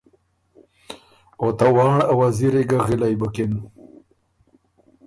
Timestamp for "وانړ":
1.75-1.97